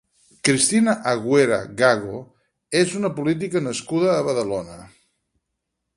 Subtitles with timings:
[0.47, 2.21] Cristina Agüera Gago
[2.81, 4.83] és una política nascuda a Badalona.